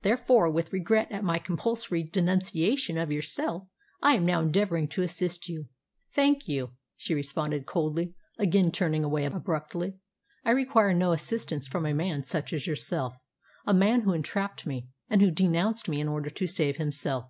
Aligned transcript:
Therefore, 0.00 0.50
with 0.50 0.72
regret 0.72 1.12
at 1.12 1.22
my 1.22 1.38
compulsory 1.38 2.02
denunciation 2.02 2.96
of 2.96 3.12
yourself, 3.12 3.68
I 4.00 4.14
am 4.14 4.24
now 4.24 4.40
endeavouring 4.40 4.88
to 4.88 5.02
assist 5.02 5.50
you." 5.50 5.68
"Thank 6.14 6.48
you," 6.48 6.70
she 6.96 7.12
responded 7.14 7.66
coldly, 7.66 8.14
again 8.38 8.72
turning 8.72 9.04
away 9.04 9.26
abruptly. 9.26 9.98
"I 10.46 10.52
require 10.52 10.94
no 10.94 11.12
assistance 11.12 11.68
from 11.68 11.84
a 11.84 11.92
man 11.92 12.24
such 12.24 12.54
as 12.54 12.66
yourself 12.66 13.16
a 13.66 13.74
man 13.74 14.00
who 14.00 14.14
entrapped 14.14 14.64
me, 14.66 14.88
and 15.10 15.20
who 15.20 15.30
denounced 15.30 15.90
me 15.90 16.00
in 16.00 16.08
order 16.08 16.30
to 16.30 16.46
save 16.46 16.78
himself." 16.78 17.26